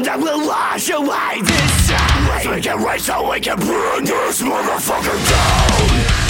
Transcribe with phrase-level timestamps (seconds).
[0.00, 2.28] bomb that will wash away this time.
[2.28, 6.29] Let's make it right so we can burn this motherfucker down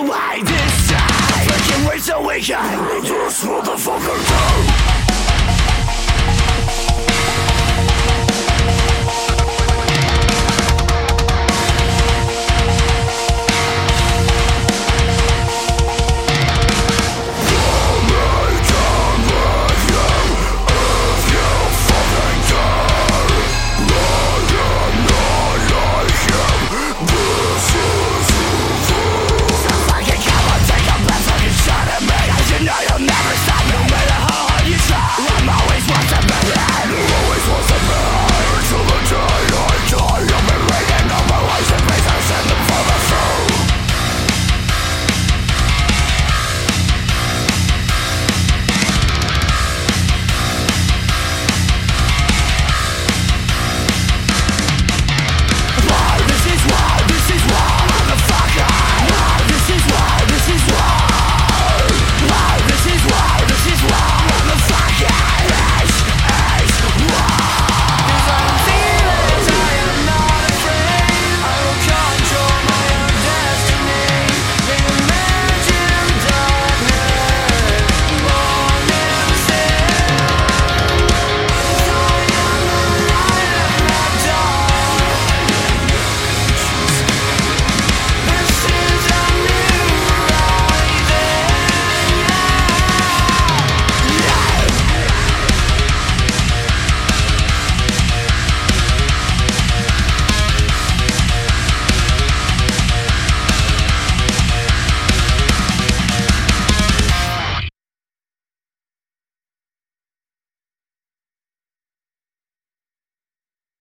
[0.00, 0.90] away this?
[0.90, 4.99] Time can't wait so we can This motherfucker down